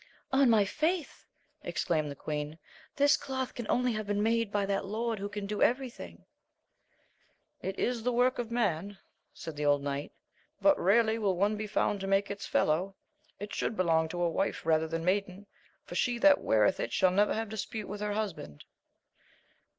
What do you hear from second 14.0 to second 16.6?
to wife rather than maiden, for she that